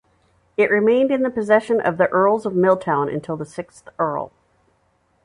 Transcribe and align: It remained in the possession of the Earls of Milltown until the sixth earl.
It 0.57 0.71
remained 0.71 1.11
in 1.11 1.21
the 1.21 1.29
possession 1.29 1.79
of 1.79 1.99
the 1.99 2.07
Earls 2.07 2.47
of 2.47 2.55
Milltown 2.55 3.07
until 3.07 3.37
the 3.37 3.45
sixth 3.45 3.87
earl. 3.99 4.31